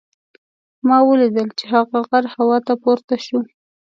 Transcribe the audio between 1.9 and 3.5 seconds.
غر هوا ته پورته شو.